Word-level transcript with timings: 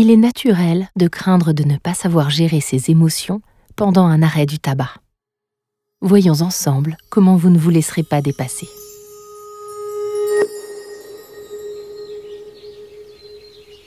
Il 0.00 0.12
est 0.12 0.16
naturel 0.16 0.88
de 0.94 1.08
craindre 1.08 1.52
de 1.52 1.64
ne 1.64 1.76
pas 1.76 1.92
savoir 1.92 2.30
gérer 2.30 2.60
ses 2.60 2.88
émotions 2.88 3.42
pendant 3.74 4.04
un 4.04 4.22
arrêt 4.22 4.46
du 4.46 4.60
tabac. 4.60 4.92
Voyons 6.00 6.40
ensemble 6.40 6.96
comment 7.10 7.34
vous 7.34 7.50
ne 7.50 7.58
vous 7.58 7.70
laisserez 7.70 8.04
pas 8.04 8.22
dépasser. 8.22 8.68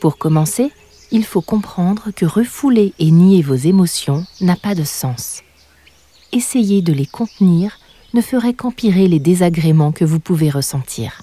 Pour 0.01 0.17
commencer, 0.17 0.73
il 1.11 1.23
faut 1.23 1.39
comprendre 1.39 2.11
que 2.13 2.25
refouler 2.25 2.93
et 2.99 3.09
nier 3.09 3.41
vos 3.41 3.55
émotions 3.55 4.25
n'a 4.41 4.57
pas 4.57 4.75
de 4.75 4.83
sens. 4.83 5.43
Essayer 6.33 6.81
de 6.81 6.91
les 6.91 7.05
contenir 7.05 7.79
ne 8.13 8.19
ferait 8.19 8.53
qu'empirer 8.53 9.07
les 9.07 9.19
désagréments 9.19 9.93
que 9.93 10.03
vous 10.03 10.19
pouvez 10.19 10.49
ressentir. 10.49 11.21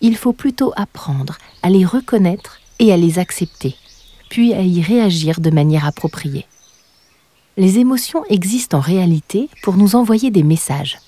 Il 0.00 0.16
faut 0.16 0.32
plutôt 0.32 0.72
apprendre 0.74 1.38
à 1.62 1.70
les 1.70 1.84
reconnaître 1.84 2.58
et 2.78 2.92
à 2.92 2.96
les 2.96 3.18
accepter, 3.18 3.74
puis 4.28 4.54
à 4.54 4.62
y 4.62 4.82
réagir 4.82 5.40
de 5.40 5.50
manière 5.50 5.86
appropriée. 5.86 6.46
Les 7.56 7.78
émotions 7.78 8.24
existent 8.28 8.78
en 8.78 8.80
réalité 8.80 9.48
pour 9.62 9.76
nous 9.76 9.96
envoyer 9.96 10.30
des 10.30 10.44
messages. 10.44 10.98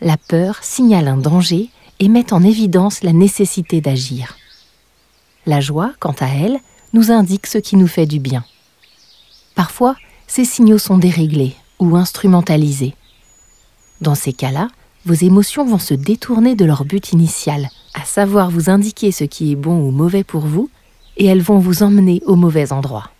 La 0.00 0.16
peur 0.16 0.58
signale 0.62 1.08
un 1.08 1.16
danger 1.16 1.70
et 2.00 2.08
met 2.08 2.32
en 2.32 2.42
évidence 2.42 3.02
la 3.02 3.12
nécessité 3.12 3.80
d'agir. 3.80 4.36
La 5.46 5.60
joie, 5.60 5.92
quant 6.00 6.14
à 6.20 6.26
elle, 6.26 6.58
nous 6.92 7.10
indique 7.10 7.46
ce 7.46 7.58
qui 7.58 7.76
nous 7.76 7.86
fait 7.86 8.06
du 8.06 8.18
bien. 8.18 8.44
Parfois, 9.54 9.94
ces 10.26 10.44
signaux 10.44 10.78
sont 10.78 10.98
déréglés 10.98 11.54
ou 11.78 11.96
instrumentalisés. 11.96 12.94
Dans 14.00 14.14
ces 14.14 14.32
cas-là, 14.32 14.68
vos 15.06 15.14
émotions 15.14 15.64
vont 15.64 15.78
se 15.78 15.94
détourner 15.94 16.56
de 16.56 16.64
leur 16.64 16.84
but 16.84 17.12
initial, 17.12 17.68
à 17.94 18.04
savoir 18.04 18.50
vous 18.50 18.70
indiquer 18.70 19.12
ce 19.12 19.24
qui 19.24 19.52
est 19.52 19.56
bon 19.56 19.78
ou 19.78 19.90
mauvais 19.90 20.24
pour 20.24 20.46
vous, 20.46 20.70
et 21.16 21.26
elles 21.26 21.42
vont 21.42 21.58
vous 21.58 21.82
emmener 21.82 22.22
au 22.26 22.36
mauvais 22.36 22.72
endroit. 22.72 23.10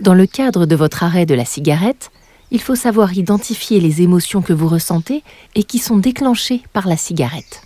Dans 0.00 0.14
le 0.14 0.26
cadre 0.26 0.66
de 0.66 0.76
votre 0.76 1.02
arrêt 1.02 1.26
de 1.26 1.34
la 1.34 1.44
cigarette, 1.44 2.10
il 2.50 2.60
faut 2.60 2.74
savoir 2.74 3.14
identifier 3.14 3.80
les 3.80 4.02
émotions 4.02 4.42
que 4.42 4.52
vous 4.52 4.68
ressentez 4.68 5.24
et 5.54 5.64
qui 5.64 5.78
sont 5.78 5.98
déclenchées 5.98 6.62
par 6.72 6.86
la 6.86 6.96
cigarette. 6.96 7.62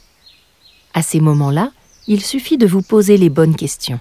À 0.94 1.02
ces 1.02 1.20
moments-là, 1.20 1.70
il 2.06 2.22
suffit 2.24 2.56
de 2.56 2.66
vous 2.66 2.82
poser 2.82 3.16
les 3.16 3.28
bonnes 3.28 3.56
questions. 3.56 4.00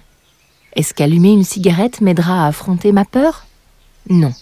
Est-ce 0.74 0.94
qu'allumer 0.94 1.32
une 1.32 1.44
cigarette 1.44 2.00
m'aidera 2.00 2.44
à 2.44 2.48
affronter 2.48 2.92
ma 2.92 3.04
peur? 3.04 3.46
Non. 4.08 4.32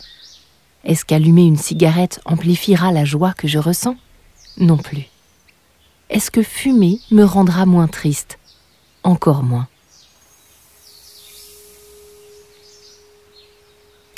Est-ce 0.85 1.05
qu'allumer 1.05 1.45
une 1.45 1.57
cigarette 1.57 2.21
amplifiera 2.25 2.93
la 2.93 3.05
joie 3.05 3.33
que 3.33 3.49
je 3.49 3.59
ressens? 3.59 3.97
Non 4.59 4.77
plus. 4.77 5.09
Est-ce 6.11 6.31
que 6.31 6.43
fumer 6.43 7.01
me 7.11 7.25
rendra 7.25 7.67
moins 7.67 7.89
triste? 7.89 8.39
Encore 9.03 9.43
moins. 9.43 9.69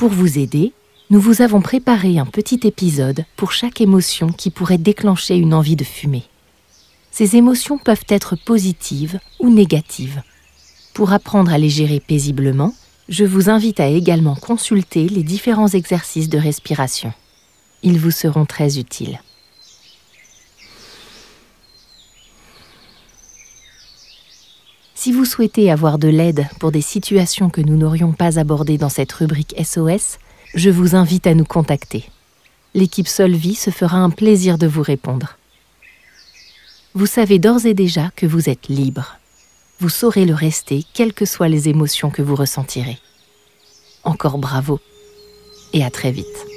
Pour 0.01 0.09
vous 0.09 0.39
aider, 0.39 0.73
nous 1.11 1.21
vous 1.21 1.43
avons 1.43 1.61
préparé 1.61 2.19
un 2.19 2.25
petit 2.25 2.61
épisode 2.65 3.27
pour 3.37 3.53
chaque 3.53 3.83
émotion 3.83 4.29
qui 4.29 4.49
pourrait 4.49 4.79
déclencher 4.79 5.37
une 5.37 5.53
envie 5.53 5.77
de 5.77 5.85
fumer. 5.85 6.23
Ces 7.11 7.37
émotions 7.37 7.77
peuvent 7.77 8.07
être 8.09 8.35
positives 8.35 9.21
ou 9.41 9.51
négatives. 9.51 10.23
Pour 10.95 11.13
apprendre 11.13 11.53
à 11.53 11.59
les 11.59 11.69
gérer 11.69 12.01
paisiblement, 12.01 12.75
je 13.11 13.27
vous 13.27 13.51
invite 13.51 13.79
à 13.79 13.89
également 13.89 14.37
consulter 14.37 15.07
les 15.07 15.23
différents 15.23 15.69
exercices 15.69 16.31
de 16.31 16.39
respiration. 16.39 17.13
Ils 17.83 17.99
vous 17.99 18.11
seront 18.11 18.47
très 18.47 18.79
utiles. 18.79 19.21
Si 25.03 25.13
vous 25.13 25.25
souhaitez 25.25 25.71
avoir 25.71 25.99
de 25.99 26.09
l'aide 26.09 26.47
pour 26.59 26.73
des 26.73 26.83
situations 26.83 27.49
que 27.49 27.63
nous 27.63 27.79
n'aurions 27.79 28.13
pas 28.13 28.39
abordées 28.39 28.77
dans 28.77 28.91
cette 28.91 29.13
rubrique 29.13 29.55
SOS, 29.59 30.19
je 30.55 30.69
vous 30.69 30.95
invite 30.95 31.27
à 31.27 31.33
nous 31.33 31.47
contacter. 31.47 32.05
L'équipe 32.75 33.09
Solvi 33.09 33.55
se 33.55 33.71
fera 33.71 33.97
un 33.97 34.11
plaisir 34.11 34.59
de 34.59 34.67
vous 34.67 34.83
répondre. 34.83 35.39
Vous 36.93 37.07
savez 37.07 37.39
d'ores 37.39 37.65
et 37.65 37.73
déjà 37.73 38.11
que 38.15 38.27
vous 38.27 38.51
êtes 38.51 38.69
libre 38.69 39.17
vous 39.81 39.89
saurez 39.89 40.27
le 40.27 40.35
rester, 40.35 40.85
quelles 40.93 41.15
que 41.15 41.25
soient 41.25 41.49
les 41.49 41.71
émotions 41.71 42.11
que 42.11 42.21
vous 42.21 42.37
ressentirez. 42.37 42.99
Encore 44.05 44.37
bravo 44.37 44.79
et 45.73 45.83
à 45.83 45.89
très 45.89 46.13
vite. 46.13 46.50